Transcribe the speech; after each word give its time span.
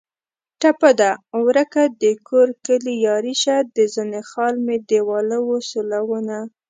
ټپه 0.61 0.89
ده: 0.99 1.11
ورکه 1.47 1.81
دکور 2.01 2.47
کلي 2.65 2.95
یاري 3.07 3.35
شه 3.43 3.55
د 3.75 3.77
زنې 3.93 4.21
خال 4.29 4.55
مې 4.65 4.77
دېواله 4.89 5.37
و 5.41 5.49
سولونه 5.69 6.37